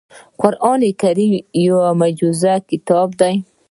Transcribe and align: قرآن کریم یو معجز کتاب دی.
قرآن 0.41 0.81
کریم 1.01 1.33
یو 1.65 1.77
معجز 1.99 2.41
کتاب 2.69 3.07
دی. 3.19 3.35